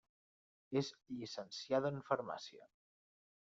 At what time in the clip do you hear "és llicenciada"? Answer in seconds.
0.81-1.95